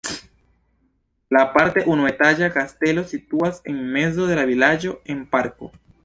[1.35, 5.71] La parte unuetaĝa kastelo situas en mezo de la vilaĝo en parko.